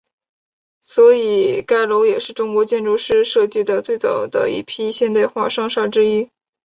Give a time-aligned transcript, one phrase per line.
[0.79, 6.31] 所以该楼也是中国建筑师设计的最早的一批现代化商厦之一。